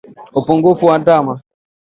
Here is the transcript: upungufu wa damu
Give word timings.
upungufu 0.33 0.85
wa 0.85 0.99
damu 0.99 1.39